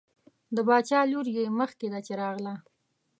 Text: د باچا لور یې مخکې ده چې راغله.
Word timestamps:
د 0.55 0.57
باچا 0.67 0.99
لور 1.11 1.25
یې 1.35 1.45
مخکې 1.59 1.87
ده 1.93 1.99
چې 2.05 2.13
راغله. 2.21 2.53